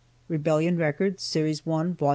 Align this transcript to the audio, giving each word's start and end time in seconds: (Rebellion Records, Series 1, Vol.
(Rebellion 0.27 0.77
Records, 0.77 1.21
Series 1.21 1.63
1, 1.63 1.93
Vol. 1.93 2.09